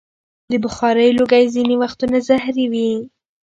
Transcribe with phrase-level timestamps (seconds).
[0.51, 2.91] د بخارۍ لوګی ځینې وختونه زهري وي.